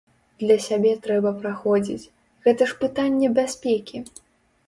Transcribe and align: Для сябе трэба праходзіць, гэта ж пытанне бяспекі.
Для 0.43 0.55
сябе 0.67 0.93
трэба 1.03 1.33
праходзіць, 1.43 2.09
гэта 2.47 2.67
ж 2.71 2.77
пытанне 2.81 3.27
бяспекі. 3.41 3.97